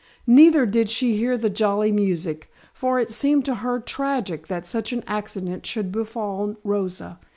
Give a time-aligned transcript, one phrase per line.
[0.25, 4.91] Neither did she hear the jolly music, for it seemed to her tragic that such
[4.91, 7.19] an accident should befall Rosa.